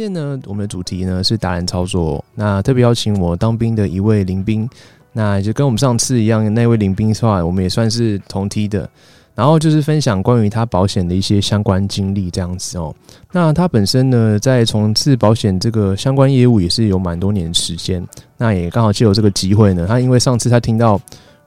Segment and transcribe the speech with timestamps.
[0.00, 2.24] 天呢，我们的主题呢是达人操作。
[2.34, 4.66] 那特别邀请我当兵的一位林兵，
[5.12, 8.88] 那就跟我们上次一样，那位林兵的话，我们也算是同梯的。
[9.34, 12.94] 然后就是分享关于他保险的一些相关经历，这样子哦。
[13.32, 18.02] 那他本身呢，在从事保险这个相关业务也是有蛮多年的时间。
[18.36, 21.00] 那也刚好借有这个机会呢，他因为上次他听到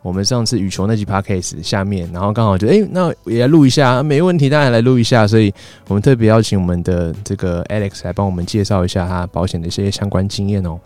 [0.03, 5.25] 我们上次羽球那集 podcast 下面，然后刚好就诶，那也来录一下，没问题，当然来录一下。
[5.25, 5.51] 所以
[5.87, 10.77] 我们特别邀请我们的这个 Alex 来帮我们介绍一下他保险的一些相关经验哦。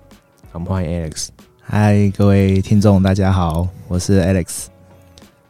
[0.52, 1.30] 我们欢迎 Alex。
[1.64, 4.66] 嗨，各位听众，大家好，我是 Alex。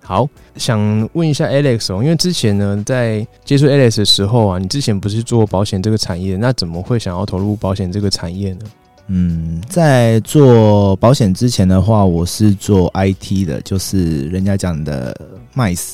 [0.01, 8.59] 好，想问一下 Alex 哦，因为之前呢，在接触 Alex 的时候啊，你之前不是做保险这个产业，那怎么会想要投入保险这个产业呢？
[9.07, 15.15] 嗯，在做保险之前的话，我是做 IT 的，就是人家讲的
[15.55, 15.93] MICE，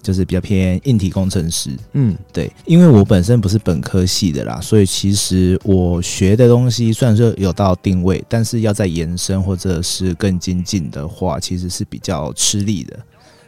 [0.00, 1.70] 就是比较偏硬体工程师。
[1.92, 12.98] 嗯，对，因为我本身不是本科系的啦，所以其实我学的东西虽然说有到定位，但是要再延伸或者是更精进的话，其实是比较吃力的。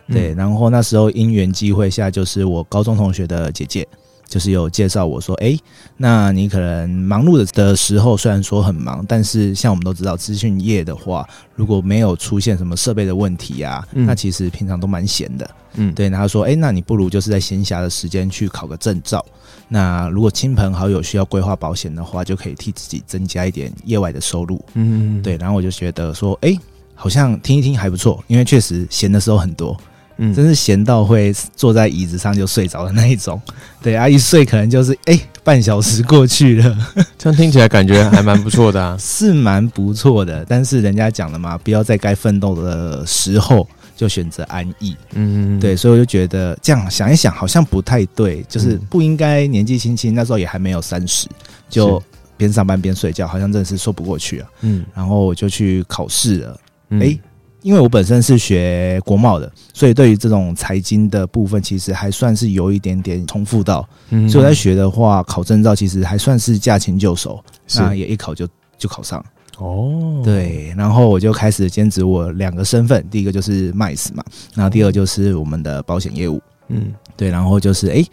[0.09, 3.89] 对，然后那时候因缘机会下，就是我高中同学的姐姐，
[4.29, 5.57] 就是有介绍我说，哎，
[5.97, 15.51] 那你可能忙碌的的时候，虽然说很忙，但是像我们都知道，资讯业的话，如果没有出现什么设备的问题啊，那其实平常都蛮闲的。
[15.77, 19.25] 嗯，对，然后说，哎，那你不如就是在闲暇的时间去考个证照。
[19.69, 24.65] 那如果亲朋好友需要规划保险的话，就可以替自己增加一点业外的收入。
[24.75, 26.57] 嗯，对，然后我就觉得说，哎，
[26.95, 29.77] 好像听一听还不错，因为确实闲的时候很多。
[30.17, 33.41] 嗯真是闲到会坐在椅子上就睡着的那一种。
[33.83, 36.77] 对啊，一睡可能就是哎、半小时过去了，
[37.19, 38.97] 这样听起来感觉还蛮不错的啊。
[39.01, 40.45] 是蛮不错的。
[40.49, 44.97] 但是人家讲了嘛，不要在该奋斗的时候就选择安逸。
[45.15, 51.29] 嗯，对，所以我就觉得这样想一想好像不太对，就是嗯不应该年纪轻轻，那时候也还没有三十，
[51.69, 52.03] 就
[52.37, 54.49] 边上班边睡觉，好像真的是说不过去啊。
[54.63, 56.61] 嗯，然后我就去考试了。
[56.89, 57.19] 嗯哎、
[57.65, 63.89] 因为我本身是学国贸的，所以对于这种财经的部分，其实还算是有一点点重复到。
[64.11, 69.25] 嗯所以我在学的话，考证照其实还算是驾轻就熟，是那也一考就就考上。
[69.57, 74.23] 哦，，对，然后我就开始兼职我两个身份，第一个就是 MICE 嘛，
[74.55, 76.43] 然后第二就是我们的保险业务。
[76.69, 78.05] 嗯对，然后就是哎、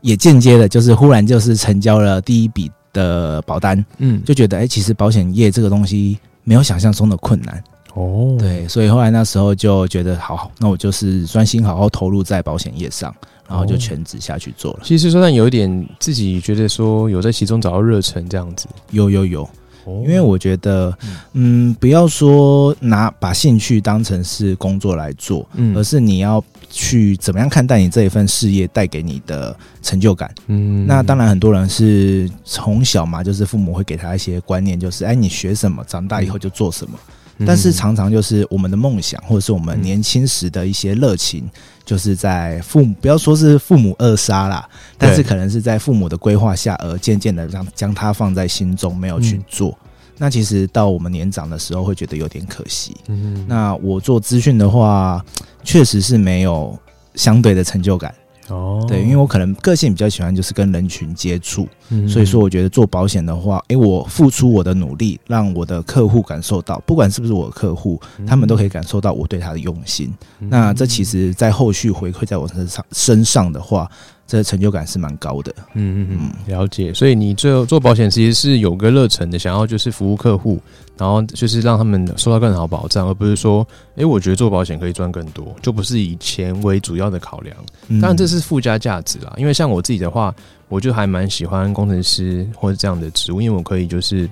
[0.00, 7.60] 也间接的，就是忽然就是成交了第一笔的保单，嗯，就觉得哎、其实保险业这个东西没有想象中的困难。
[7.96, 13.14] 哦，，对，所以后来那时候就觉得，好，那我就是专心好好投入在保险业上，
[13.48, 14.80] 然后就哦全职下去做了。
[14.82, 19.44] 其实说但有一点自己觉得说有在其中找到热忱这样子，有有有，
[19.84, 20.02] 哦。
[20.06, 20.94] 因为我觉得，
[21.32, 25.74] 嗯，不要说拿把兴趣当成是工作来做，嗯。
[25.74, 30.30] 而是你要去怎么样看待你这一份事业带给你的成就感。
[30.48, 30.86] 嗯。
[30.86, 36.92] 那当然，很多人是从小嘛，就是父母会给他一些观念，就是哎，你学什么，长大以后就做什么。
[36.94, 37.12] 嗯
[37.44, 41.48] 但是常常就是我们的梦想，或者是我们嗯年轻时的一些热情，
[41.84, 44.66] 就是在父母不要说是父母扼杀啦，
[44.96, 49.78] 但是可能是在父母的规划下，而渐渐的让将它放在心中，没有去嗯做。
[50.18, 52.96] 那其实到我们年长的时候，会觉得有点可惜。
[53.08, 55.22] 嗯那我做资讯的话，
[55.62, 56.78] 确实是没有
[57.14, 58.14] 相对的成就感。
[58.48, 70.12] 哦，对，因为我可能个性比较喜欢就是跟人群接触，嗯所以说我觉得做保险的话，诶，我付出我的努力，让我的客户感受到，不管是不是我的客户，他们都可以感受到我对他的用心。
[70.40, 70.48] 嗯。
[70.48, 73.90] 那这其实，在后续回馈在我身上身上的话，
[74.26, 75.54] 这成就感是蛮高的。
[75.74, 76.92] 嗯嗯嗯，了解。
[76.92, 80.60] 所以你最后做保险其实是有个热忱的，想要就是服务客户，
[80.96, 87.56] 然后就是让他们受到更好保障，而不是说，诶，我觉得做保险可以赚更多，就不是以钱为主要的考量。
[87.88, 90.34] 嗯当然这是附加价值啦，因为像我自己的话，
[90.68, 94.28] 我就还蛮喜欢工程师或者这样的职务，因为我可以就是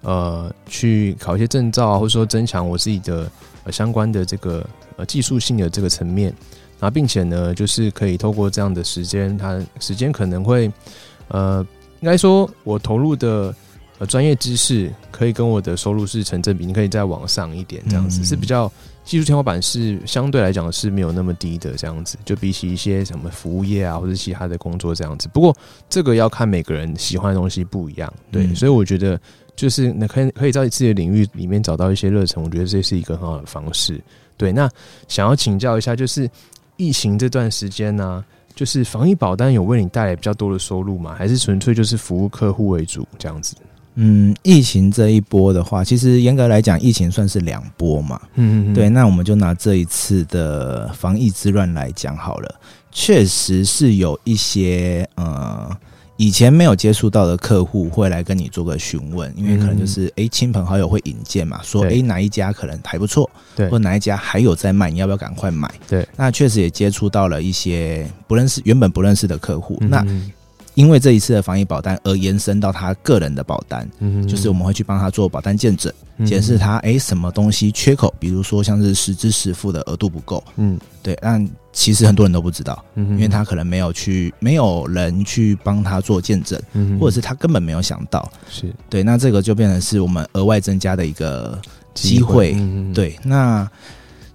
[0.00, 3.30] 呃去考一些证照啊，或者说增强我自己的
[3.64, 4.66] 呃相关的这个
[4.96, 6.32] 呃技术性的这个层面，
[6.84, 10.70] 然后并且呢，就是可以透过这样的时间，它时间可能会
[11.28, 11.66] 呃
[12.00, 13.54] 应该说我投入的
[13.98, 18.70] 呃专业知识可以跟我的收入是成正比，你可以再往上一点，这样子、嗯是比较
[19.02, 25.26] 技术天花板是相对来讲是没有那么低的，这样子就比起一些什么服务业啊或者其他的工作这样子。
[25.32, 25.56] 不过
[25.88, 29.18] 这个要看每个人喜欢的东西不一样，对，嗯所以我觉得
[29.56, 33.98] 就是那可以可以在自己的领域里面找到一些热忱，我觉得这是一个很好的方式。
[34.36, 34.68] 对，那
[35.08, 36.28] 想要请教一下，就是
[36.76, 38.24] 疫情这段时间呢、
[38.54, 41.14] 就是防疫保单有为你带来比较多的收入吗？
[41.16, 43.54] 还是纯粹就是服务客户为主这样子？
[43.96, 48.20] 嗯，疫情这一波的话，其实严格来讲，疫情算是两波嘛。
[48.34, 52.60] 嗯对，，那我们就拿这一次的防疫之乱来讲好了，
[52.90, 55.70] 确实是有一些呃
[56.16, 61.94] 以前没有接触到的客户会来跟你做个询问，因为可能就是诶亲朋好友会引荐嘛，说对。
[61.94, 63.68] 诶哪一家可能还不错，对。
[63.68, 65.68] 或哪一家还有在卖，你要不要赶快买？
[65.88, 70.30] 对，那确实也接触到了一些不认识原本不认识的客户，那嗯
[70.74, 75.92] 因为这一次的防疫保单而延伸到他个人的保单，嗯就是我们会去帮他做保单见证。
[76.16, 80.78] 们检视，他诶什么东西缺口，比如说像是实支实付的额度不够，嗯。
[81.02, 88.72] 对，但其实很多人都不知道，嗯因为他可能没有去，没有人去帮他做见证，嗯或者是他根本没有想到，是。
[88.88, 91.60] 对，那这个就变成是我们额外增加的一个
[91.94, 93.68] 机会，嗯，对，那。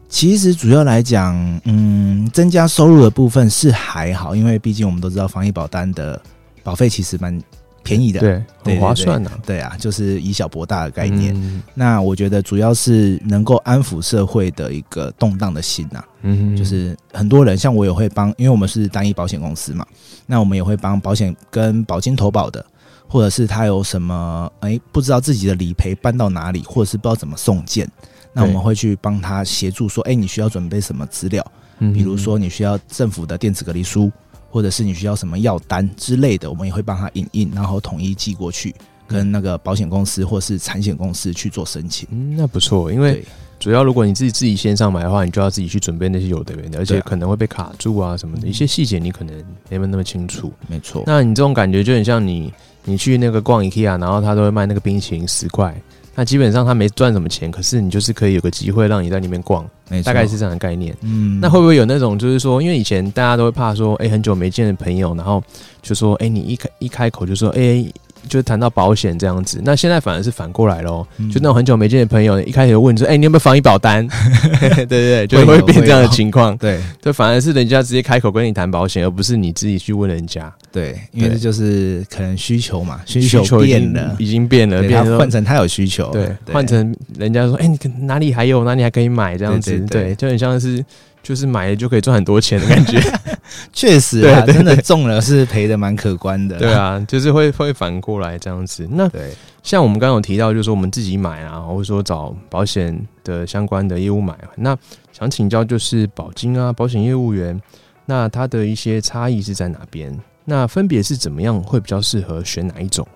[0.09, 6.19] 其实主要来讲，嗯，增加收入的部分是还好，因为毕竟我们都知道防疫保单的
[6.63, 7.39] 保费其实蛮
[7.83, 11.33] 便宜的，对，很划算呐，对啊，就是以小博大的概念。
[11.35, 11.61] 嗯。
[11.75, 19.85] 那我觉得主要是能够安抚社会的一个动荡的心呐、嗯，就是很多人像我也会帮，因为我们是单一保险公司嘛，
[20.25, 22.65] 那我们也会帮保险跟保金投保的，
[23.07, 27.89] 或者是他有什么哎、不知道自己的理赔搬到哪里，或者是不知道怎么送件，
[28.34, 31.46] 那我们会去帮他协助说，哎、你需要准备什么资料，
[31.80, 34.12] 嗯比如说你需要政府的电子隔离书，
[34.50, 38.74] 或者是你需要什么药单之类的，我们也会帮他影印，然后统一寄过去。
[39.08, 43.26] 跟那个保险公司或是产险公司去做申请，嗯，那不错，因为
[43.60, 49.36] 主要如果你自己自己线上买的话，你就要自己去准备那些有的没的，而且可能会被卡住啊什么的，一些细节你可能
[49.68, 50.54] 没有那么清楚。
[50.68, 51.02] 没错。
[51.08, 52.54] 那你这种感觉就很像你
[52.84, 55.76] 你去那个逛 IKEA，然后他都会卖那个冰淇淋十块，
[56.15, 59.65] 那基本上他没赚什么钱，可是你就是可以有个机会让你在里面逛，
[60.03, 60.95] 大概是这样的概念。
[61.01, 65.41] 嗯，那会不会有那种就是说，因为以前大家都会怕说，哎、很久没见的朋友，然后
[65.81, 67.85] 就说，哎、你一开一开口就说，哎、
[68.27, 71.30] 就谈到保险这样子，那现在反而是反过来喽，嗯。
[71.30, 74.07] 就那种很久没见的朋友，一开始就问说，哎、你有没有防疫保单？
[74.60, 76.80] 对对对，就会变这样的情况，对。
[77.01, 80.51] 就反而是人家直接开口跟你谈保险，而不是你自己去问人家。
[80.71, 90.83] 对，因为这就是可能需求嘛，需求变了，已经变了，变成换成他有需求，对，换成人家说，哎、你可哪里还有，哪里还可以买这样子，对就很像是
[91.30, 93.00] 就是买了就可以赚很多钱的感觉。
[93.72, 98.88] 确实啊， 真的中了是赔的蛮可观的，对，啊，就是会会反过来这样子。
[98.90, 99.31] 那对，
[99.62, 104.36] 像我们刚刚有提到，就是说我们自己买啊，或者说找保险的相关的业务买。
[104.56, 104.76] 那
[105.12, 107.62] 想请教，就是保金啊，保险业务员，
[108.08, 110.20] 那它的一些差异是在哪边？
[110.46, 113.08] 那分别是怎么样会比较适合选哪一种？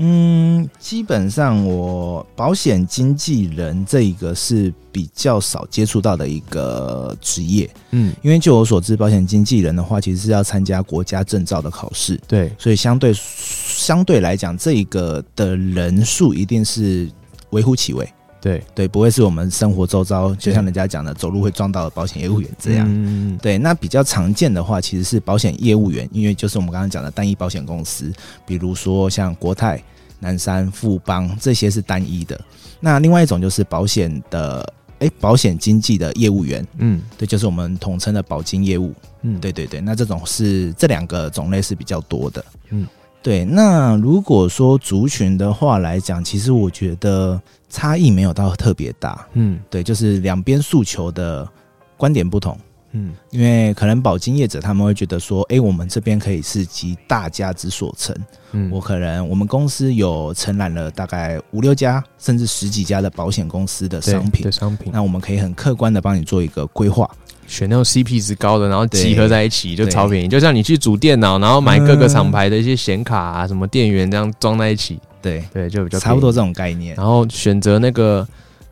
[0.00, 17.10] 嗯，基本上我保险经纪人这一个是比较少接触到的一个职业，嗯，因为就我所知，保险经纪人的话，其实是要参加国家证照的考试，对，所以相对相对来讲，这一个的人数一定是
[17.50, 18.08] 微乎其微。
[18.40, 22.86] 对，对，不会是我们生活周遭，就像人家讲的，走路会撞到的保险业务员这样。
[22.88, 28.12] 嗯，对，那比较常见的话，其实是保险业务员，因为就是我们刚刚讲的单一保险公司，
[28.46, 29.82] 比如说像国泰、
[30.20, 32.40] 南山、富邦这些是单一的。
[32.80, 38.94] 那另外一种就是保险的，诶，保险经纪的业务员，嗯对，就是我们统称的保金业务。
[39.22, 42.44] 嗯，对对对，那这种是这两个种类是比较多的。
[42.70, 42.86] 嗯，
[43.22, 43.44] 对。
[43.44, 49.26] 那如果说族群的话来讲，其实我觉得差异没有到特别大。
[49.34, 51.48] 嗯对，就是两边诉求的
[51.96, 52.58] 观点不同。
[52.92, 58.16] 嗯因为可能保金业者他们会觉得说，诶，我们这边可以是集大家之所成。
[58.52, 67.08] 嗯，我可能我们公司有承揽了大概五六家甚至十几家的保险公司的商品的，商品，那我们可以很客观的帮你做一个规划。
[67.48, 70.28] 选那种 CP 值高的，然后集合在一起就超便宜。
[70.28, 75.98] 就像你去组电脑，然后买各个嗯厂牌的一些显卡啊、什么电源这样装在一起，对，对，就比较。
[75.98, 76.94] 差不多这种概念。
[76.94, 78.24] 然后选择那个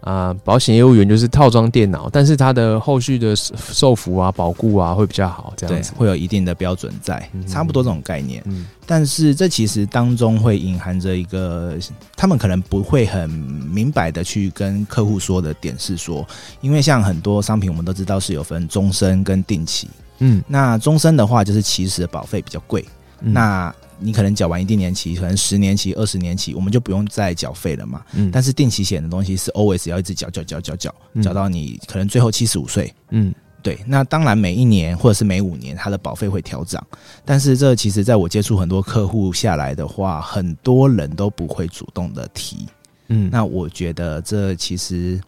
[0.06, 5.92] 啊、保险业务员就是套装电脑，但是它的后续的售服啊、保固啊会比较好，这样子，。
[5.96, 8.40] 会有一定的标准在嗯，差不多这种概念。
[8.46, 11.76] 嗯但是这其实当中会隐含着一个，
[12.16, 16.24] 他们可能不会很明白的去跟客户说的点是说，
[16.60, 19.88] 因为像很多商品我们都知道是有分终身跟定期，
[20.20, 22.84] 嗯，那终身的话就是其实保费比较贵，
[23.22, 28.02] 嗯那你可能缴完一定年期，可能十年期、二十年期，我们就不用再缴费了嘛。
[28.12, 32.92] 嗯但是定期险的东西是 always 要一直缴缴缴缴缴，嗯缴到你可能最后七十五岁。
[33.10, 36.86] 嗯对，那当然每一年或者是每五年，它的保费会调涨，
[37.24, 42.68] 但是这其实在我接触很多客户下来的话，很多人都不会主动的提。
[43.08, 45.20] 嗯，那我觉得这其实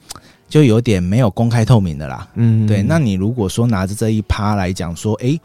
[0.48, 2.28] 就有点没有公开透明的啦。
[2.34, 5.40] 嗯对，那你如果说拿着这一趴来讲说，诶，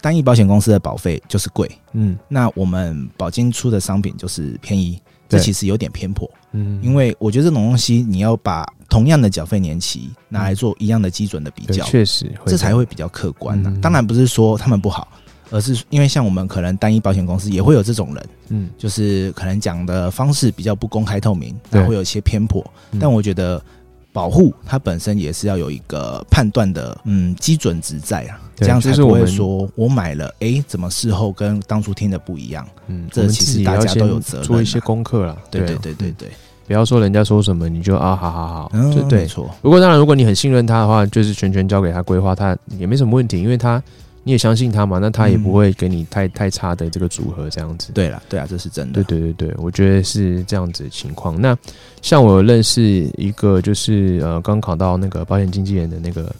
[0.00, 2.18] 单一保险公司的保费就是贵，嗯。
[2.28, 6.30] 那我们保金出的商品就是便宜，这其实有点偏颇。
[6.52, 15.06] 嗯，因为我觉得这种东西，你要把同样的缴费年期拿来做一样的基准的比较，确实这才会比较客观当然不是说他们不好，
[15.50, 18.70] 而是因为像我们可能单一保险公司也会有这种人，嗯。
[18.76, 21.78] 就是可能讲的方式比较不公开透明，对。
[21.78, 22.64] 然后会有一些偏颇。
[22.90, 22.98] 嗯。
[22.98, 23.62] 但我觉得
[24.12, 32.66] 保护它本身也是要有一个判断的嗯基准值在啊，这样才不是我们说我买了诶，怎么事后跟当初听的不一样？
[32.88, 35.36] 嗯，这其实大家都有责任做一些啊功课啦。
[35.50, 36.28] 对对对对对，
[36.66, 39.26] 不要说人家说什么你就啊好好好，嗯，就对。
[39.26, 43.80] 错，不过当然，如果你很信任他的话，就是全权交给他规划，他也没什么问题，因为他
[44.22, 47.90] 你也相信他嘛，那他也嗯不会给你太太差的这个组合这样子。
[47.92, 51.40] 对了，对啊，这是真的，对对对对，我觉得是这样子的情况。
[51.40, 51.56] 那
[52.02, 52.82] 像我有认识
[53.16, 56.30] 一个，就是呃刚考到那个保险经纪人的那个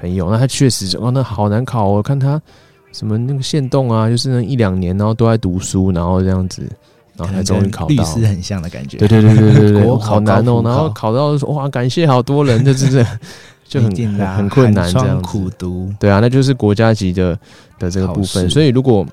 [0.00, 2.40] 朋友，那他确实哦，那好难考哦，我看他
[2.92, 6.62] 什么那个限动啊，就是那一两年，然后都在读书，然后这样子，
[7.16, 7.88] 然后才终于考到。
[7.88, 10.60] 律师很像的感觉，对对对对对对，好难哦。
[10.64, 13.06] 然后考考到说哇，感谢好多人，这真的
[13.68, 15.22] 就很一定的啊很困难这样子。
[15.22, 17.38] 苦读，对啊，那就是国家级的
[17.78, 18.48] 的这个部分。
[18.48, 19.06] 所以如果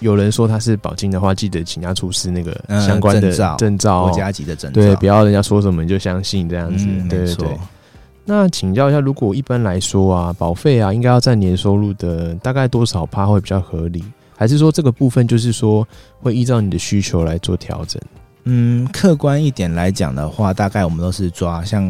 [0.00, 6.86] 有人说他是保金的话，记得请他出示那个嗯相关的证照国家级的证照，对，不要人家说什么你就相信这样子。
[7.08, 7.48] 对对对。。
[8.24, 14.02] 那请教一下，如果一般来说啊，保费啊，应该要占年收入的大概多少趴会比较合理？
[14.36, 15.86] 还是说这个部分就是说
[16.20, 18.00] 会依照你的需求来做调整？
[18.44, 21.84] 嗯，客观一点来讲的话，大概我们都是抓像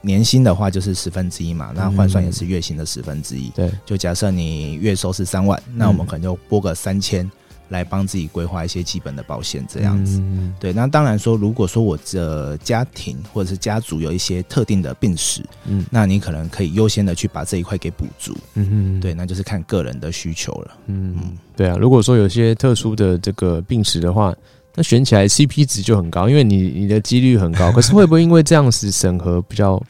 [0.00, 3.48] 年薪的话就是十分之一嘛，那换算也是月薪的十分之一。
[3.50, 7.30] 对，就假设你月收是三万，那我们可能就拨个三千
[7.70, 10.20] 来帮自己规划一些基本的保险，这样子。
[10.20, 18.36] 嗯对，那当然说，如果说我的家庭或者是家族有一些特定的病史，嗯那你可能可以优先的去把这一块给补足。
[18.54, 20.76] 嗯对，，那就是看个人的需求了。
[20.86, 21.16] 嗯，
[21.56, 21.76] 对啊。
[21.76, 24.34] 如果说有些特殊的这个病史的话，
[24.76, 27.72] 那选起来 CP 值就很高，因为你你的几率很高。
[27.72, 29.82] 可是会不会因为这样子审核比较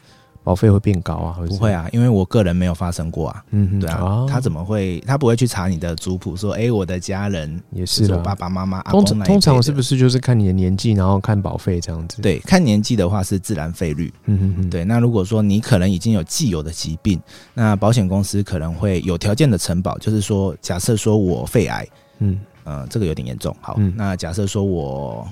[0.44, 1.36] 保费会变高啊？
[1.48, 3.42] 不会，啊，因为我个人没有发生过啊。
[3.50, 5.00] 嗯对啊，他怎么会？
[5.00, 14.12] 他不会去查你的族谱，说，哎、我的家人也是是我爸爸妈妈、阿通常通常是不是就是看你的年纪，然后看保费这样子？，对，看年纪的话是自然费率。
[14.26, 17.20] 嗯哼哼，对，那如果说你可能已经有既有的疾病，
[17.52, 21.84] 那保险公司可能会有条件的承保，就是说，假设说我肺癌，
[22.20, 23.56] 嗯，呃，这个有点严重。
[23.62, 25.26] 好，嗯那假设说我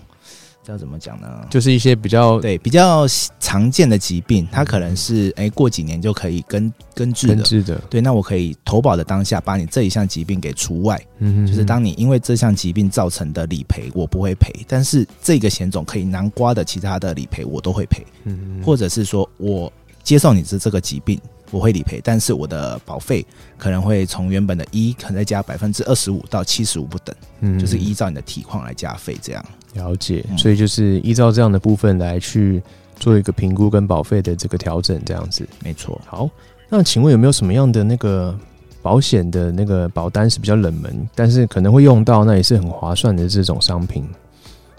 [0.64, 1.46] 这要怎么讲呢？
[1.50, 3.06] 就是一些比较对比较
[3.38, 7.34] 常见的疾病，它可能是哎、过几年就可以根根治的。
[7.34, 19.70] 根治的，对，那我可以投保的当下，把你这一项疾病给除外，嗯就是当你因为这项疾病造成的理赔，我不会赔，但是这个险种可以囊括的其他的理赔，我都会赔，嗯或者是说我
[20.02, 21.20] 接受你是这个疾病，
[21.54, 23.24] 我会理赔，但是我的保费
[23.56, 29.44] 可能会从原本的一，可能再加百分之二十五到七十五不等，嗯就是依照你的体况来加费，这样。
[29.74, 32.60] 了解，嗯所以就是依照这样的部分来去
[32.98, 35.46] 做一个评估跟保费的这个调整，这样子。
[35.62, 36.00] 没错。
[36.06, 36.28] 好，
[36.68, 38.36] 那请问有没有什么样的那个
[38.82, 44.04] 保险的那个保单是比较冷门，但是可能会用到，那也是很划算的这种商品？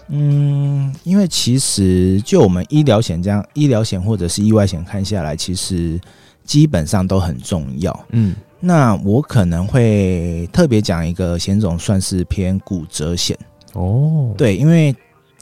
[0.08, 6.00] 嗯，因为其实就我们医疗险这样，医疗险或者是意外险看下来，其实
[6.46, 8.06] 基本上都很重要。
[8.10, 13.38] 嗯那我可能会特别讲一个险种，算是偏骨折险。
[13.74, 14.96] 哦，，对，因为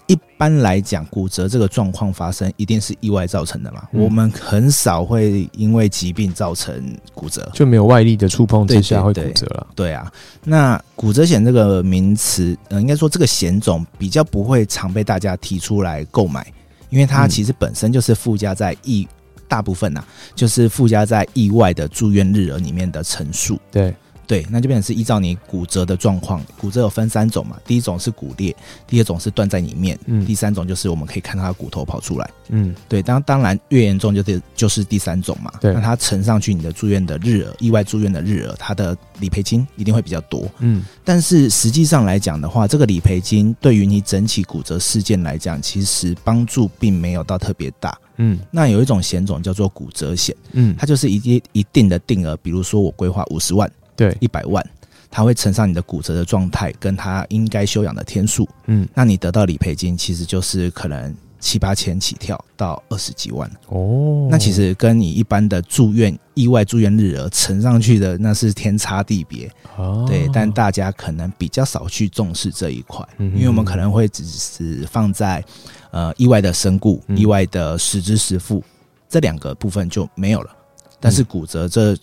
[0.09, 6.85] 一般来讲，骨折这个状况发生一定是意外造成的嘛，嗯我们很少会因为疾病造成
[7.15, 7.49] 骨折。
[7.55, 9.67] 就没有外力的触碰之下会骨折了。
[9.77, 16.45] 对啊，那骨折险这个名词，呃，应该说这个险种比较不会常被大家提出来购买，
[16.91, 19.09] 因为它嗯其实本身就是附加在意，
[19.49, 23.59] 大部分呐、就是附加在意外的住院日额里面的陈述。
[23.71, 23.95] 对，
[24.26, 28.54] 对，那就变成是依照你骨折的状况，骨折有分三种嘛，第一种是骨裂，
[28.87, 32.31] 第二种是断在里面，嗯第三种就是我们可以看它的骨头跑出来。
[32.49, 40.47] 嗯对，当当然越严重就是就是第三种嘛，对那它乘上去你的住院的日额，意外住院的日额，它的理赔金一定会比较多。
[40.59, 47.97] 嗯但是实际上来讲的话，这个理赔金对于你整起骨折事件来讲，其实帮助并没有到特别大。
[48.16, 54.65] 嗯那有一种险种叫做骨折险，嗯，它就是一定一定的定额，比如说我规划五十万、对，一百万，
[55.11, 63.51] 它会乘上你的骨折的状态跟它应该休养的天数，嗯，那你得到理赔金其实就是可能七八千起跳到二十几万。
[63.69, 70.29] 哦，那其实跟你一般的住院意外住院日额乘上去的那是天差地别，哦对。
[70.33, 75.45] 但大家可能比较少去重视这一块，嗯因为我们可能会只是放在
[75.91, 77.17] 呃意外的身故、嗯。
[77.17, 78.65] 意外的实支实付
[79.09, 80.51] 这两个部分就没有了。
[80.99, 81.95] 但是骨折这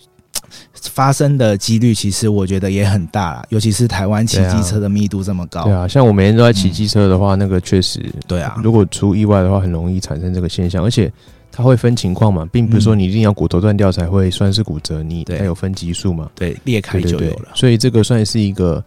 [0.72, 5.64] 发生的几率，其实我觉得也很大啦，尤其是台湾骑机车的密度这么高。
[5.64, 11.12] 对，啊，像我每天都在骑机车的话，那个确实，对啊，如果出意外的话，很容易产生这个现象，而且
[11.50, 15.38] 它会分情况嘛，并不是说你一定要骨头断掉才会算是骨折，你对。
[15.38, 18.82] 它有分级数嘛，对裂开就有了，所以这个算是一个，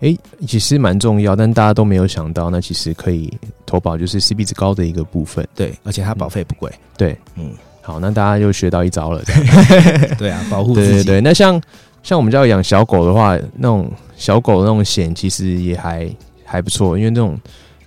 [0.00, 3.32] 诶，其实蛮重要，但大家都没有想到，那其实可以
[3.64, 5.46] 投保，就是 CP 值高的一个部分。
[5.54, 9.22] 对，而且它保费不贵，对，嗯，好，那大家就学到一招了。
[10.18, 11.60] 对啊，保护自己，对对对，那像
[12.02, 16.08] 像我们家有养小狗的话，那种小狗那种险其实也还
[16.44, 17.38] 还不错，因为那种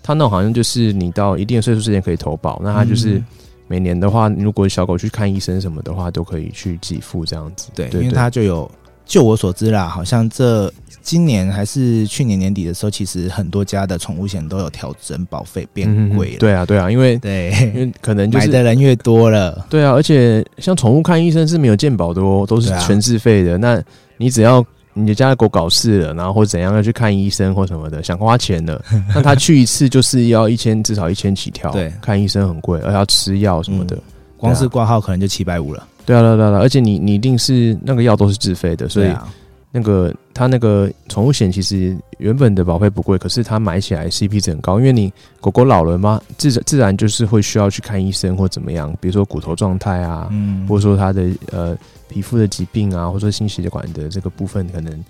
[0.02, 3.26] 它那种好像就是你到一定的岁数之前可以投保，那它就是嗯
[3.68, 7.70] 每年的话，如果小狗去看医生什么的话，都可以去给付这样子。
[7.74, 8.70] 对，对，因为它就有，
[9.06, 23.58] 就我所知啦，好像这今年还是去年年底的时候，其实很多家的宠物险都有调整保费变嗯贵了，对啊对啊，因为对因，为可能就是买的人越多了，对啊，而且像宠物看医生是没有健保的哦，都是全自费的。
[23.58, 23.84] 那
[24.18, 28.82] 你只要你的家的狗搞事了，然后或怎样要去看医生或什么的，想花钱的，
[29.14, 31.70] 那他去一次就是要一千，至少一千起跳。
[31.72, 33.98] 对看医生很贵，而且要吃药什么的。
[34.38, 39.14] 光是挂号可能就七百五了，对啊，对啊，对啊，而且你你一定是那个药都是自费的，所以
[39.72, 51.76] 那个他那个宠物险其实原本的保费不贵，可是它买起来 CP 值很高，因为你狗狗老了嘛，自自然就是会需要去看医生或怎么样，比如说骨头状态啊，嗯，或者说它的呃
[52.08, 55.04] 皮肤的疾病啊，或者说心血管的这个部分，可能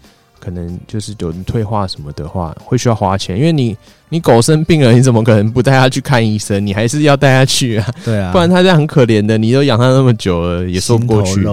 [0.43, 3.77] 可能就是有人退化什么的话，会需要花钱，因为你
[4.09, 6.65] 你狗生病了，你怎么可能不带它去看医生？
[6.65, 11.45] 你还是要带它去啊，对啊，不然它这样很可怜的，你都养它那么久了，也说不过去。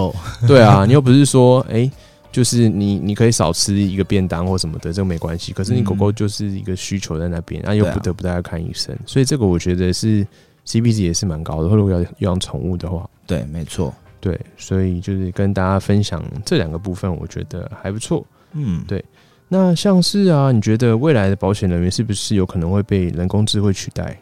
[0.49, 1.90] 对啊，你又不是说哎。
[2.32, 5.52] 就是你，你可以少吃一个便当或什么的，这个没关系。
[5.52, 10.25] 可是你狗狗就是一个需求在那边，啊，又不得不带它看医生，所以这个我觉得是
[10.64, 11.68] CP 值也是蛮高的。
[11.75, 18.25] 如果要养宠物的话，对，没错，对，所以就是跟大家分享这两个部分，我觉得还不错。
[18.52, 19.04] 嗯，对
[19.49, 24.17] 那像是啊，你觉得未来的保险人员是不是有可能会被人工智慧取代？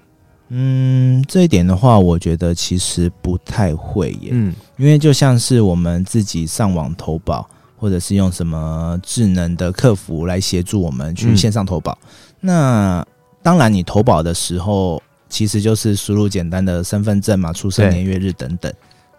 [0.49, 11.99] 嗯，这一点的话，我觉得其实不太会耶，嗯因为就像是我们自己上网投保，或者是用什么智能的客服来协助我们去嗯线上投保。
[12.41, 13.07] 那
[13.43, 18.73] 当然，你投保的时候，其实就是输入简单的身份证嘛、出生年月日等等，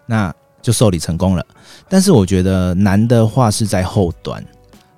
[0.06, 1.46] 那就受理成功了。
[1.88, 4.44] 但是我觉得难的话是在后端，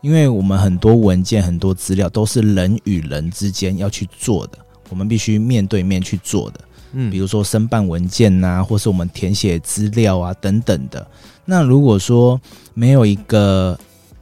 [0.03, 4.59] 因为我们很多文件、很多资料都是人与人之间要去做的，
[4.91, 6.61] 我们必须面对面去做的。
[6.95, 11.07] 嗯比如说申办文件呐、或是我们填写资料啊等等的。
[11.47, 12.39] 那如果说
[12.75, 13.79] 没有一个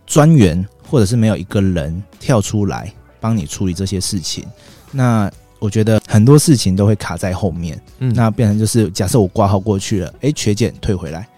[0.07, 4.45] 专员，或者是没有一个人跳出来帮你处理这些事情，
[4.93, 7.81] 那我觉得很多事情都会卡在后面。
[7.99, 11.29] 嗯那变成就是，假设我挂号过去了，诶，缺件退回来，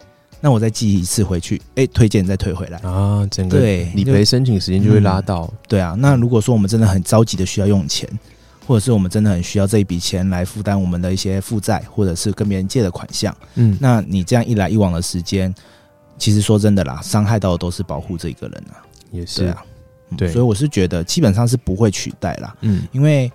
[0.44, 2.78] 那我再寄一次回去，诶，推荐再退回来。
[2.80, 5.48] 啊，整个对理赔申请时间就会拉到。
[5.68, 8.08] 对啊，那如果说我们真的很着急的需要用钱，
[8.66, 15.54] 或者是我们真的很需要这一笔钱来负担我们的一些负债，或者是跟别人借的款项，嗯，那你这样一来一往的时间，
[16.18, 18.82] 其实说真的啦，伤害到的都是保护这一个人啊。
[19.12, 19.64] 也是对啊，
[20.10, 23.30] 嗯对所以我是觉得基本上是不会取代啦，嗯因为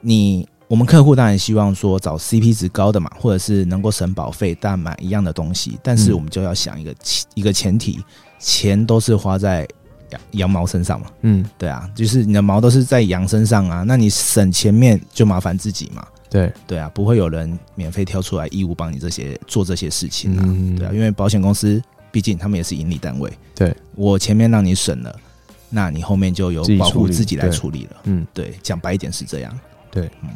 [0.00, 8.02] 你我们客户当然希望说找 CP 值高的嘛，或者是能够省保费但买一样的东西，但是嗯我们就要想一个前一个前提，
[8.38, 9.68] 钱都是花在
[10.10, 11.06] 羊羊毛身上嘛。
[11.20, 16.06] 嗯，对啊，就是你的毛都是在羊身上啊，那你省前面就麻烦自己嘛。
[16.30, 20.42] 对，对啊，不会有人免费挑出来义务帮你这些做这些事情啊。
[20.44, 23.30] 嗯对啊，因为保险公司毕竟他们也是盈利单位。
[23.54, 25.14] 对，我前面让你省了，
[25.68, 27.96] 那你后面就由保护自己来对处理了。
[28.04, 29.56] 嗯，对，讲白一点是这样。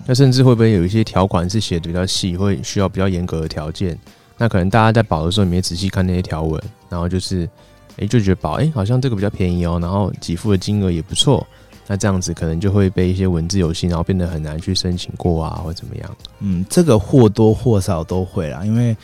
[0.06, 3.98] 那甚至会不会有一些条款是写的比较细，会需要比较严格的条件？
[4.36, 7.48] 那可能大家在保的时候，你没仔细看那些条文，然后就是，
[7.96, 11.44] 哎、就觉得保，哎、好像这个比较便宜哦，然后给付的金额也不错，
[11.86, 16.16] 那这样子可能就会被一些文字游戏，然后变得很难去申请过啊，或怎么样？
[16.40, 18.96] 嗯，这个或多或少都会啦，因为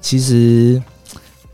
[0.00, 0.82] 其实，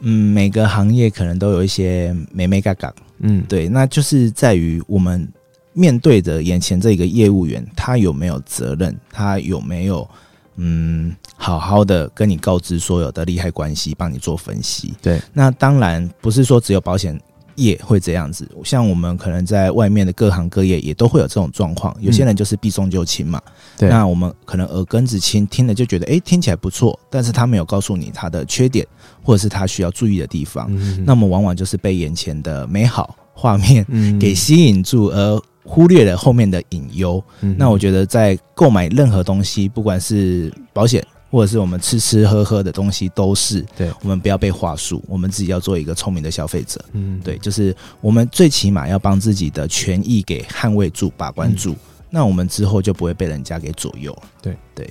[0.01, 2.93] 嗯，每个行业可能都有一些美美嘎嘎。
[3.19, 5.29] 嗯，对，那就是在于我们
[5.72, 10.09] 面对着眼前这个业务员，他有没有责任，他有没有
[10.56, 14.94] 嗯好好的跟你告知所有的利害关系，帮你做分析。
[15.00, 17.18] 对，那当然不是说只有保险
[17.54, 18.48] 业会这样子。
[18.64, 23.40] 像我们可能在外面的各行各业也都会有这种状况，有些人就是避重就轻嘛。
[23.78, 28.87] 对那我们可能耳根子轻，听了就觉得诶听起来不错，但是他没有告诉你他的缺点，
[29.22, 30.66] 或者是他需要注意的地方。
[30.70, 37.22] 嗯那么往往就是被眼前的美好画面嗯给吸引住，而忽略了后面的隐忧。
[37.42, 46.85] 嗯那我觉得在购买任何东西，不管是保险或者是我们吃吃喝喝的东西，都是对我们不要被话术，我们自己要做一个聪明的消费者。
[46.92, 51.76] 嗯对，就是我们最起码要帮自己的权益给捍卫住、把关住，
[52.11, 54.22] 那我们之后就不会被人家给左右了。
[54.42, 54.90] 对对，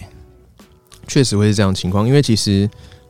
[1.10, 2.70] 确实会是这样的情况，因为其实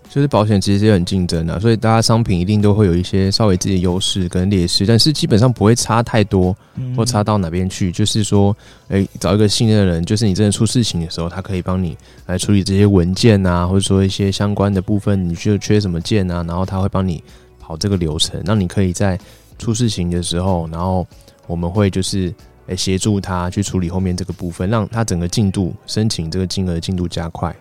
[0.09, 6.55] 就是保险其实也很竞争啊，所以大家商品一定都会有一些稍微自己的优势跟劣势，但是基本上不会差太多
[6.97, 7.91] 或差到哪边去。
[7.91, 8.55] 就是说，
[8.87, 11.95] 诶、找一个信任的人，就是你真的出事情的时候，他可以帮你
[12.25, 17.23] 来处理这些文件啊，或者说一些相关的部分，你就缺什么件啊，然后他会帮你
[17.59, 19.19] 跑这个流程，让你可以在
[19.57, 21.05] 出事情的时候，然后
[21.45, 22.33] 我们会就是。
[22.67, 27.51] 诶协助他去处理后面这个部分，让他整个进度申请这个金额的进度加快，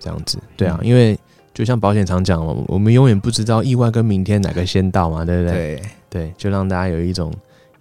[0.00, 1.16] 这样子，对啊，嗯因为
[1.56, 5.54] 就像保险常讲嘛，我们永远不知道意外跟明天哪个先到嘛，对不对？
[5.54, 7.32] 对对，就让大家有一种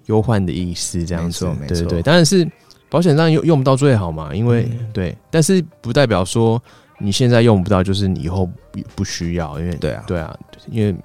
[0.06, 2.02] 忧患的意思，这样子对对对。
[2.02, 2.48] 当然是
[2.90, 6.62] 保险上用用不到最好嘛，因为、嗯对，但是不代表说
[7.00, 10.34] 你现在用不到，就是你以后不不需要，因为对啊对啊，
[10.72, 10.96] 因为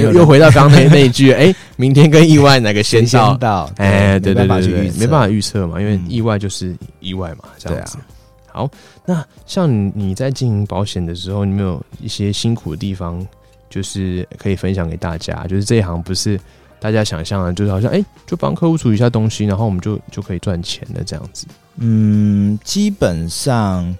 [0.00, 3.38] 又又回到刚才那那一句，哎、 明天跟意外哪个先到先？
[3.38, 7.98] 到，哎，对对没办法对没办法预测嘛，因为嗯意外就是意外嘛，这样子。
[8.52, 8.68] 好，
[9.06, 13.26] 那像你你在经营保险的时候，你有没有一些辛苦的地方，
[13.68, 15.46] 就是可以分享给大家？
[15.46, 16.38] 就是这一行不是
[16.78, 21.46] 大家想象的，就是好像哎、就帮客户处理一下东西，然后我们就就可以赚钱的这样子。
[21.76, 23.96] 嗯，基本上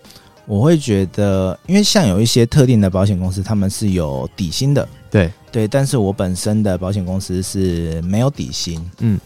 [0.47, 9.19] 我会觉得，因为像有一些特定的保险公司，他们是有底薪的，对对，但是我本身的保险公司是没有底薪，嗯，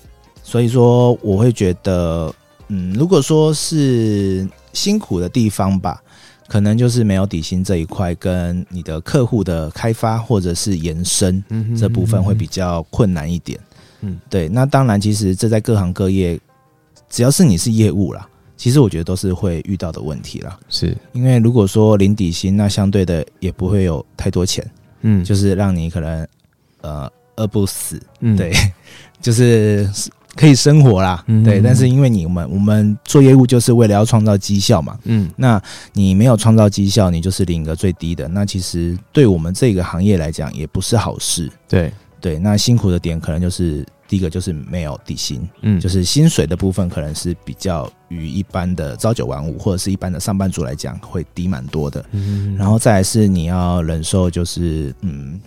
[0.43, 2.33] 所以说我会觉得，
[2.69, 6.03] 嗯，如果说是辛苦的地方吧，
[6.47, 13.59] 可能就是没有底薪这一块，跟你的客户的开发或者是延伸嗯这部分会比较困难一点。
[14.03, 16.39] 嗯，对，那当然，其实这在各行各业，
[17.09, 20.59] 只要是你是业务啦，其实我觉得都是会遇到的问题啦。
[20.69, 24.69] 是因为如果说零底薪，那相对的也不会有太多钱，
[25.01, 26.29] 嗯就是让你可能
[26.83, 28.53] 呃饿不死，嗯对，
[29.23, 29.89] 就是
[30.37, 31.61] 可以生活啦，嗯对。
[31.61, 35.61] 但是因为你们我们做业务就是为了要创造绩效嘛，嗯那
[35.93, 41.51] 你没有创造绩效，你就是领个最低的，那其实对我们这个行业来讲也不是好事。
[41.69, 52.05] 对对，那辛苦的点可能就是第一个就是没有底薪，嗯就是薪水的部分可能是比较于一般的朝九晚五或者是一般的上班族来讲会低蛮多的。
[52.13, 55.39] 嗯然后再来是你要忍受，就是嗯，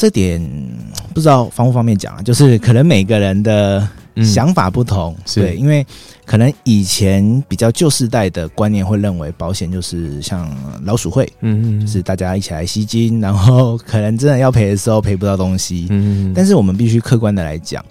[0.00, 0.40] 这点
[1.12, 4.24] 不知道方不方便讲啊，就是可能每个人的嗯。
[4.24, 5.40] 想法不同，是。
[5.42, 5.86] 对，因为
[6.24, 10.50] 可能以前比较旧世代的观念会认为保险就是像
[10.84, 17.84] 老鼠会，嗯就是大家一起来吸金，然后可能真的要赔的时候赔不到东西，嗯但是我们必须客观的来讲，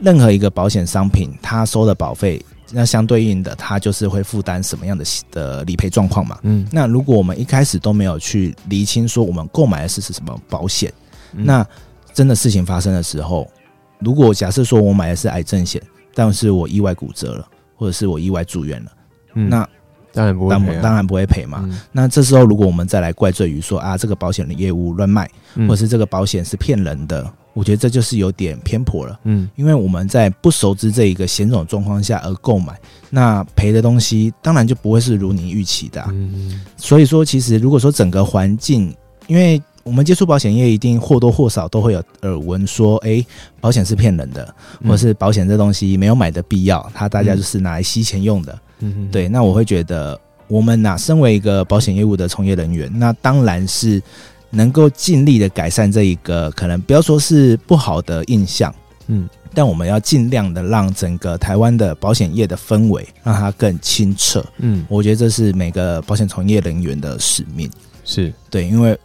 [0.00, 6.38] 任何一个保险商品，它收的保费，那相对应的，它就是会负担什么样的的理赔状况嘛。
[6.42, 6.66] 嗯。
[6.72, 10.92] 那如果我们一开始都没有去厘清说我们购买的是是什么保险，
[11.34, 11.44] 嗯。
[11.44, 11.66] 那
[12.12, 13.50] 真的事情发生的时候，
[13.98, 15.82] 如果假设说我买的是癌症险，
[16.14, 18.92] 但是我意外骨折了，或者是我意外住院了，
[19.34, 19.68] 嗯那
[20.12, 20.72] 当然不会赔啊。
[20.74, 21.60] 当当然不会赔嘛。
[21.64, 21.80] 嗯。
[21.90, 25.66] 那这时候如果我们再来怪罪于说啊，这个保险的业务乱卖，嗯。
[25.66, 29.18] 或者是这个保险是骗人的，我觉得这就是有点偏颇了。
[29.24, 29.48] 嗯。
[29.56, 36.60] 因为我们在不熟知这一个险种状况下而购买，那赔的东西当然就不会是如你预期的啊、嗯。
[36.76, 38.94] 所以说，其实如果说整个环境，
[39.28, 43.24] 因为我们接触保险业，一定或多或少都会有耳闻说，诶，
[43.60, 48.58] 保险是骗人的，嗯或者是保险这东西没有买的必要，它大家就是拿来吸钱用的。
[48.80, 50.18] 嗯对，那我会觉得，
[50.48, 54.02] 我们呐、身为一个保险业务的从业人员，那当然是
[54.50, 58.74] 能够尽力的改善这一个可能不要说是不好的印象，
[59.08, 64.42] 嗯但我们要尽量的让整个台湾的保险业的氛围让它更清澈。
[64.58, 67.70] 嗯我觉得这是每个保险从业人员的使命。
[68.04, 68.32] 是。
[68.48, 68.98] 对，因为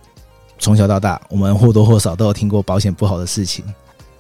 [0.58, 3.64] 从小到大，我们或多或少都有听过保险不好的事情。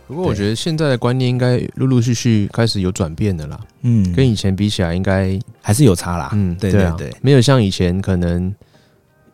[0.07, 6.29] 不过我觉得现在的观念应该陆陆续续开始有转变的啦，嗯，跟以前比起来，应该还是有差啦。
[6.33, 8.53] 嗯，对对没有像以前可能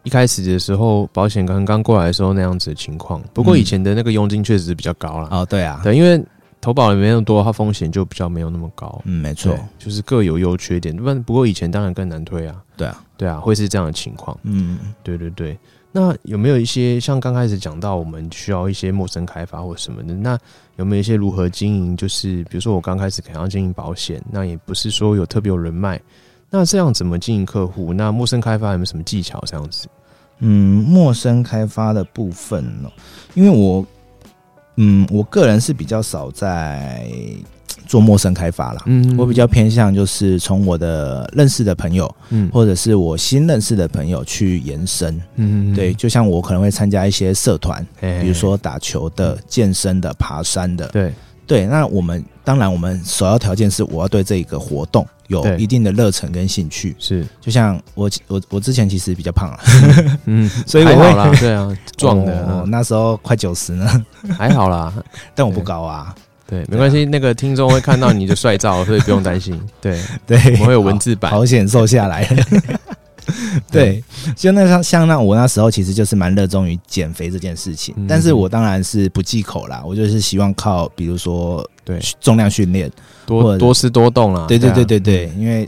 [0.02, 3.22] 一开始的时候保险刚刚过来的时候那样子的情况。
[3.34, 5.28] 不过嗯以前的那个佣金确实是比较高啦。
[5.30, 6.20] 哦，对啊，对，因为
[6.60, 9.00] 投保人没那么多，它风险就比较没有那么高。
[9.06, 10.96] 嗯，没错，，就是各有优缺点。
[11.22, 14.36] 不过以前当然更难推啊，对啊，对啊，会是这样的情况。
[14.42, 15.56] 嗯，对对对，
[15.96, 20.16] 那有没有一些像刚开始讲到，我们需要一些陌生开发或什么的？
[20.16, 20.36] 那
[20.78, 21.96] 有没有一些如何经营？
[21.96, 26.02] 就是比如说我刚开始可能要经营保险，那也不是说有特别有人脉，
[26.50, 27.94] 那这样怎么经营客户？
[27.94, 29.40] 那陌生开发有没有什么技巧？
[29.46, 29.88] 这样子？
[30.40, 32.92] 嗯，陌生开发的部分呢，
[33.36, 33.86] 因为我，
[34.78, 37.08] 嗯，我个人是比较少在
[37.86, 38.84] 做陌生开发啦。
[38.86, 39.16] 嗯。
[39.18, 42.50] 我比较偏向就是从我的认识的朋友，嗯。
[42.52, 45.22] 或者是我新认识的朋友去延伸。
[45.36, 50.88] 嗯对，就像我可能会参加一些社团，比如说打球的、健身的、爬山的。
[50.88, 51.14] 对。
[51.46, 56.96] 对，那我们当然我们首要条件是我要对这个活动有一定的热忱跟兴趣。
[56.98, 57.28] 是。
[57.42, 59.60] 就像我我我之前其实比较胖啊，
[60.24, 64.06] 嗯， 所以我会啦， 对啊，壮的、哦那时候快九十呢，
[64.38, 64.92] 还好啦，
[65.36, 66.16] 但我不高啊。
[66.54, 69.60] 对，没关系，那个听众会看到你的帅照，所以不用担心。
[69.82, 71.32] 对，对，我们会有文字版。
[71.32, 72.80] 好险瘦下来 了。
[73.72, 74.04] 对，
[74.36, 82.92] 就那像像那我那时候其实就是蛮热衷于减肥这件事情，嗯但是我当然是不忌口啦，我就是希望靠比如说对，重量训练，
[83.26, 84.46] 多多吃多动啦。
[84.48, 85.68] 对对对啊对对，因为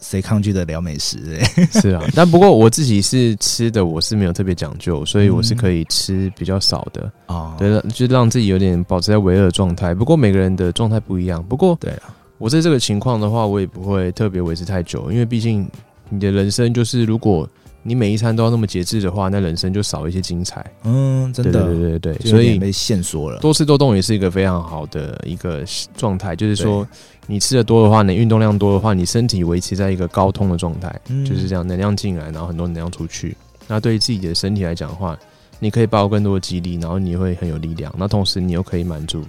[0.00, 1.66] 谁抗拒得了美食、欸？
[1.80, 9.94] 是啊，但不过我自己是吃的，我是没有特别讲究，所以我是可以吃比较少的，哦，对，就让自己有点保持在维二的状态。
[9.94, 15.68] 不过每个人的状态不一样，不过对啊，我在这个情况的话，我也不会特别维持太久，因为毕竟
[16.08, 17.48] 你的人生就是，如果
[17.82, 20.64] 你每一餐都要那么节制的话，那人生就少一些精彩。
[20.82, 23.38] 嗯，真的，对对对对，所以被限缩了。
[23.38, 25.64] 多吃多动也是一个非常好的一个
[25.96, 26.84] 状态，就是说
[27.26, 33.36] 你吃的多的话，你运动量多的话，你身体维持在一个高通的状态，嗯就是这样，能量进来，然后很多能量出去。
[33.66, 35.18] 那对于自己的身体来讲的话，
[35.58, 37.92] 你可以抱更多的激励，然后你会很有力量。
[37.98, 39.24] 那同时你又可以满足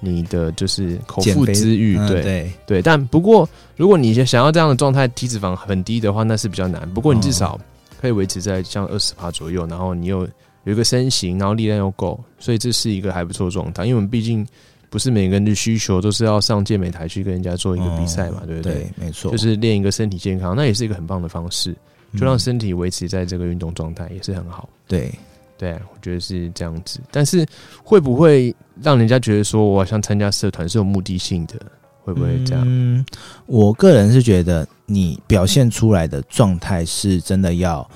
[0.00, 2.82] 你的就是口腹之欲，对嗯对，对。
[2.82, 6.88] 但不过，如果你想要这样的状态，体脂肪很低的话，那是比较难。
[6.92, 7.60] 不过你至少
[8.00, 10.26] 可以维持在像二十趴左右，然后你又
[10.64, 13.84] 有一个身形，然后力量又够，所以这是一个还不错的状态。
[13.84, 14.46] 因为我们毕竟
[14.92, 18.74] 不是每个人的需求都是要上健美台去跟人家做一个比赛嘛，对不对？
[18.74, 21.74] 对，没错，就是练一个身体健康，那也是一个很棒的方式，
[22.18, 24.68] 就让嗯身体维持在这个运动状态，也是很好。
[24.86, 25.10] 对，
[25.56, 27.00] 对，我觉得是这样子。
[27.10, 27.46] 但是
[27.82, 31.54] 会不会让人家觉得说，我好像参加社团是有目的性的？
[32.04, 32.62] 会不会这样？
[32.66, 33.02] 嗯，
[33.46, 37.88] 我个人是觉得你表现出来的状态是真的要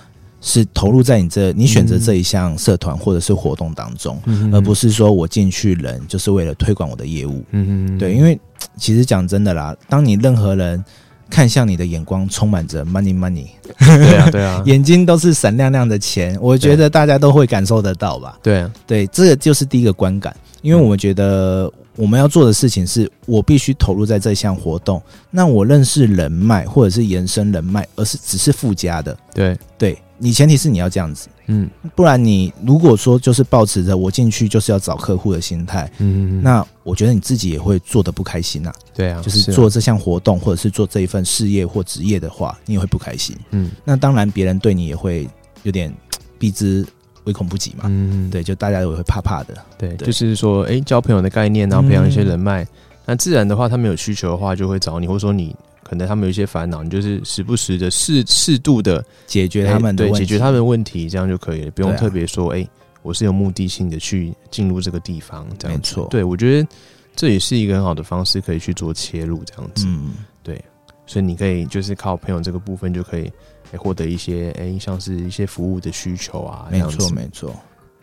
[0.48, 7.42] 是投入在你这你选择这一项社团或者是活动当中，嗯而不是说我进去人就是为了推广我的业务。
[7.50, 8.38] 嗯对，因为
[8.78, 10.82] 其实讲真的啦，当你任何人
[11.28, 18.38] 看向你的眼光充满着 money money，对啊，对啊， 眼睛都是闪亮亮的钱，我觉得大家都会感受得到吧。
[18.40, 29.16] 对啊，对，这个就是第一个观感，因为我们觉得我们要做的事情是我必须投入在这项活动，那我认识人脉或者是延伸人脉，而是只是附加的。
[29.34, 43.36] 对，对你前提是你要这样子，嗯不然你如果说就是抱持着我进去就是要找客户的心态，嗯，那我觉得你自己也会做的不开心呐、对啊，就是啊做这项活动或者是做这一份事业或职业的话，你也会不开心。
[43.50, 45.28] 嗯那当然，别人对你也会
[45.62, 45.92] 有点
[46.38, 46.84] 避之
[47.24, 47.84] 唯恐不及嘛。
[47.84, 49.54] 嗯，对，就大家也会怕怕的。
[49.76, 52.66] 对，对就是说，哎，交朋友的概念，然后培养一些嗯人脉。
[53.04, 55.54] 那自然的话，他们有需求的话，就会找你，或者说你
[55.86, 62.68] 可能他们有一些烦恼，你就是时不时的适适度的解决他们的对，解决他们的问题，这样就可以了，不用特别说，哎，
[63.02, 66.68] 我是有目的性的去进入这个地方，这样没错对我觉得
[67.14, 69.84] 这也是一个很好的方式，可以去做切入，这样子。
[69.86, 70.60] 嗯，对
[71.06, 73.30] 所以你可以就是靠朋友这个部分就可以
[73.70, 77.54] 诶获得一些诶、像是一些服务的需求啊，没错没错。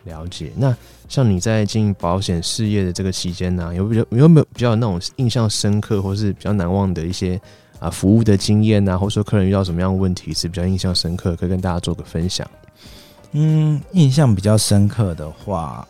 [0.05, 0.51] 了解。
[0.57, 0.75] 那
[1.07, 7.39] 像你在经营保险事业的这个期间呢、有比较有没有比较那种印象深刻或是比较难忘的一些
[7.83, 12.49] 啊服务的经验啊，或者说客人遇到什么样的问题是比较印象深刻，可以跟大家做个分享？
[13.33, 15.85] 嗯，印象比较深刻的话，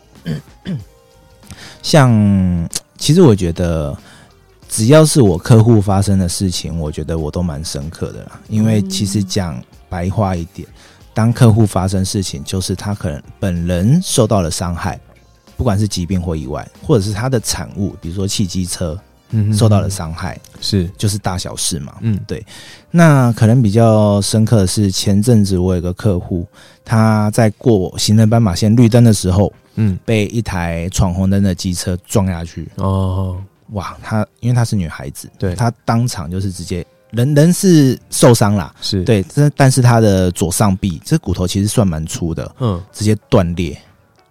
[1.82, 3.96] 像其实我觉得，
[4.68, 8.40] 只要是我客户发生的事情，我觉得我都蛮深刻的啦。
[8.48, 10.66] 因为其实讲白话一点，
[11.12, 14.98] 当客户发生事情，就是他可能本人受到了伤害，
[15.56, 19.13] 不管是疾病或意外，或者是他的产物，比如说汽机车嗯
[19.52, 20.88] 受到了伤害，是。
[20.96, 21.94] 就是大小事嘛。
[22.00, 22.18] 嗯。
[22.26, 22.44] 对。
[22.90, 26.46] 那可能比较深刻的是，前阵子我有个客户，
[26.84, 29.98] 他在过行人斑马线绿灯的时候，嗯。
[30.04, 32.68] 被一台闯红灯的机车撞下去。
[32.76, 33.36] 哦。
[33.72, 35.54] 哇，她因为她是女孩子，对。
[35.54, 39.02] 她当场就是直接人人是受伤啦，是。
[39.04, 43.76] 对，这但是她的左上臂这骨头其实算蛮粗的，嗯，直接断裂，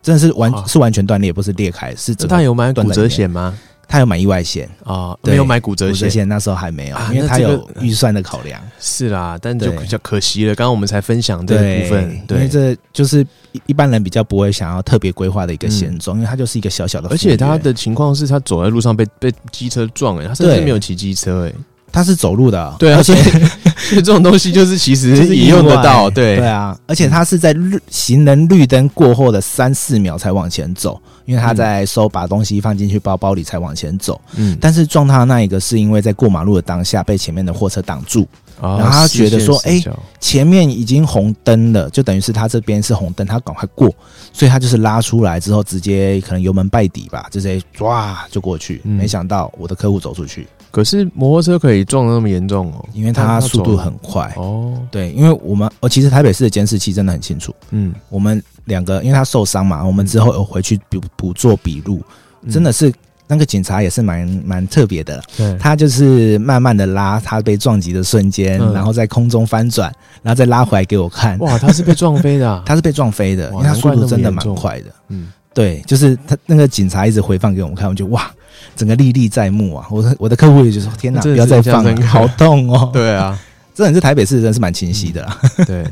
[0.02, 0.66] 真的是完哇。
[0.68, 3.58] 是完全断裂，不是裂开，是他有买骨折险吗？
[3.94, 6.10] 他有买意外险，啊，对没有买骨折险。
[6.10, 8.60] 骨折那时候还没有，啊因为他有预算的考量。
[8.80, 10.56] 是啦，但就比较可惜了。
[10.56, 21.54] 刚刚我们才分享这个部分，因为，这就是一一般人比较不会想要特别规划的一个险种，因为它就是一个小小的，而且他的情况是他走在路上被被机车撞，哎，他甚至没有骑机车，哎，
[21.92, 23.14] 他是走路的啊，对啊，而且
[23.90, 26.38] 所以这种东西就是其实就是也用得到，对。
[26.38, 34.20] 对啊，而且它是在绿行人绿灯过后的三四秒才往前走，因为他在收把东西放进去包包里才往前走。
[34.36, 38.28] 嗯，但是撞他的那一个是因为在过马路的当下被前面的货车挡住，
[38.62, 39.82] 然然后他觉得说哎
[40.20, 43.94] 前面已经红灯了，就等于是他这边是红灯，他赶快过，
[44.32, 48.82] 所以他就是拉出来之后直接可能油门拜底吧，就直接抓就过去。
[48.84, 48.98] 嗯。
[48.98, 54.34] 没想到我的客户走出去，可是摩托车可以撞得那么严重哦，因为它速度很快。
[54.38, 57.54] 哦，对，因为我们哦，其实台北市的监视器真的很清楚。
[57.70, 62.02] 嗯，我们两个，因为他受伤嘛，我们之后有回去补补做笔录，
[62.50, 62.92] 真的是
[63.28, 68.74] 那个警察也是蛮蛮特别的，对，他就是慢慢的拉他被撞击的瞬间，嗯。
[68.74, 71.38] 然后在空中翻转，然后再拉回来给我看。
[71.38, 74.86] 哇，他是被撞飞的啊， 他是被撞飞的，因为他速度真的蛮快的。
[75.10, 78.32] 嗯，对，就是他那个警察一直回放给我们看，我就哇，
[78.76, 79.86] 整个历历在目啊！
[79.92, 83.40] 我的我的客户也就说：“天哪，不要再放了，好痛哦！”， 对啊，
[83.76, 85.40] 真的是台北市真的是蛮清晰的啦。
[85.68, 85.86] 对，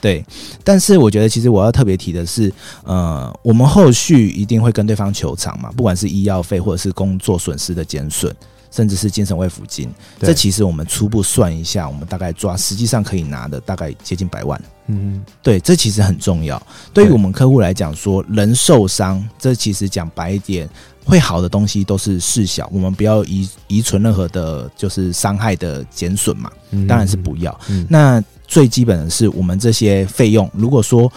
[0.00, 0.24] 对，
[0.64, 8.34] 但是我觉得其实我要特别提的是，呃，我们后续一定会跟对方求偿嘛，不管是医药费或者是工作损失的减损，
[8.70, 14.60] 甚至是精神慰抚金，这其实我们初步算一下，我们大概抓实际上可以拿的大概接近百万。
[14.86, 16.60] 嗯，对，这其实很重要。
[16.92, 20.68] 对于我们客户来讲说，人受伤，这其实讲白一点，
[21.04, 27.58] 会好的东西都是事小，我们不要遗遗存任何的，就是伤害的减损嘛，嗯当然是不要。
[27.68, 31.10] 嗯，那最基本的是，我们这些费用，如果说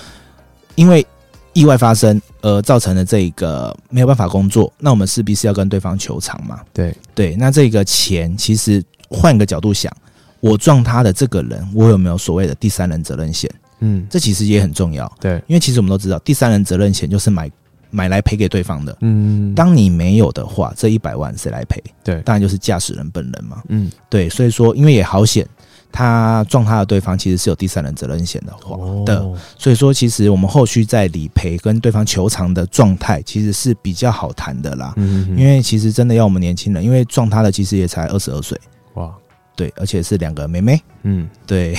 [0.75, 1.05] 因为
[1.53, 6.61] 意外发生而造成的这个没有办法工作，那我们势必是要跟对方求偿嘛。
[6.71, 9.91] 对，对，那这个钱其实换个角度想，
[10.39, 13.49] 我撞他的这个人，我有没有所谓的第三人责任险？
[13.79, 17.49] 嗯，这其实也很重要，对，因为其实我们都知道，第三人责任险就是买
[17.91, 18.97] 买来赔给对方的。
[19.01, 21.81] 嗯，当你没有的话，这一百万谁来赔？
[22.03, 23.61] 对，当然就是驾驶人本人嘛。
[23.69, 25.47] 嗯，对，所以说因为也好险，
[25.91, 34.93] 他撞他的对方其实是有第三人责任险的话的，哦所以说其实我们后续在理赔跟对方求偿的状态其实是比较好谈的啦。
[34.97, 38.59] 嗯，因为其实真的要我们年轻人，因为撞他的其实也才二十二岁，
[38.95, 39.13] 哇，
[39.57, 41.75] 对，而且是两个妹妹，嗯，对，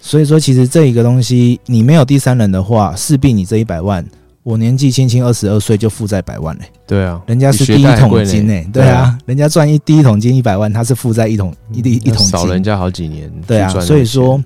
[0.00, 4.02] 所以说其实这一个东西，你没有第三人的话，势必你这一百万，
[4.42, 14.42] 我年纪轻轻二十二岁就负债百万嘞、对啊，人家是第一桶金呢、嘞对啊，人家赚一第一桶金一百万，他是负债一桶一一一桶金，少人家好几年，对啊，所以说，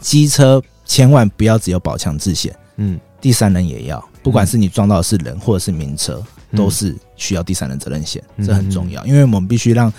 [0.00, 9.92] 机车千万不要只有保强制险，嗯，第三人也要，不管是你撞到的是人或者是名车，嗯都是需要第三人责任险，嗯这很重要，因为我们必须让。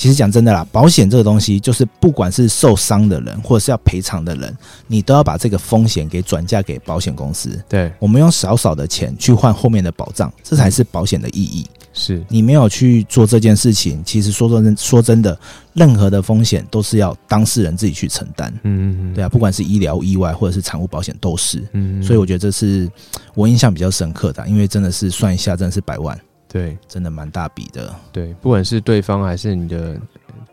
[0.00, 7.62] 其实讲真的啦，保险这个东西，就是不管是受伤的人，或者是要赔偿的人，你都要把这个风险给转嫁给保险公司。
[7.68, 11.66] 对，我们用少少的钱去换后面的保障，这才是保险的意义。
[11.92, 15.38] 是，你没有去做这件事情，其实说真说真的，
[15.74, 18.50] 任何的风险都是要当事人自己去承担。
[18.62, 21.62] 嗯嗯，对啊，不管是医疗意外或者是产物保险都是。
[21.74, 22.90] 嗯，所以我觉得这是
[23.34, 26.18] 我印象比较深刻的，因为真的是算一下，真的是百万，
[26.52, 27.94] 对真的蛮大笔的。
[28.10, 29.96] 对，不管是对方还是你的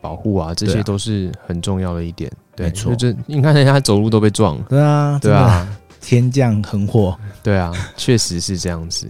[0.00, 2.30] 保护啊，这些都是很重要的一点。
[2.54, 5.68] 对，没错就这你看人家走路都被撞，对啊，对啊，
[6.00, 7.18] 天降横祸。
[7.42, 9.08] 对啊，确实是这样子。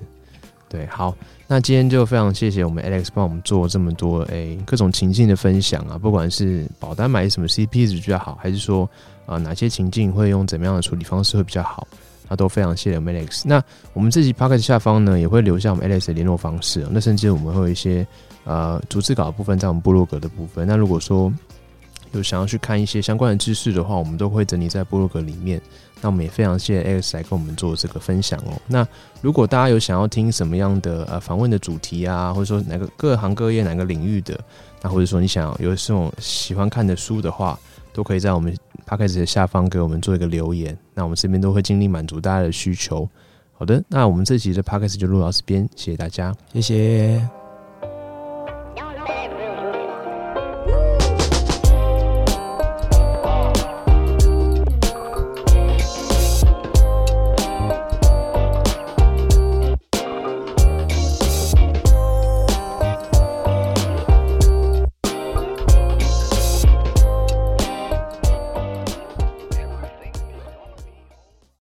[0.69, 1.15] 对，好，
[1.47, 8.85] 那今天就非常谢谢我们 Alex 帮我们做这么多诶、各种情境的分享啊，不管是保单买什么 CP 值比较好，还是说
[9.25, 11.89] 啊、呃哪些情境会用怎么样的处理方式会比较好，
[12.29, 13.43] 那都非常谢谢我们 Alex。
[13.45, 13.63] 那
[13.93, 18.07] 我们这集 p o c k e t 下方呢也会留下我们 Alex 的联络方式、那甚至我们会有一些
[18.45, 20.67] 呃逐字稿的部分在我们部落格的部分。
[20.67, 21.33] 那如果说
[22.13, 25.61] 有想要去看一些相关的知识的话，我们都会整理在部落格里面。
[26.01, 28.53] 那我们也非常谢谢 Alex 来跟我们做这个分享哦。
[28.69, 28.87] 那
[29.21, 34.39] 如果大家有想要听什么样的呃访问的主题啊，或者说哪个各行各业哪个领域的，
[34.81, 37.59] 那或者说你想有这种喜欢看的书的话，
[37.93, 40.79] 都可以在我们 p o d c a s t 的下方给我们做一个留言。
[40.99, 43.09] 那我们这边都会尽力满足大家的需求。
[43.53, 46.35] 好的，那我们这集的 p o d c a s t 就录到这边，谢谢大家。
[46.53, 47.38] 谢谢。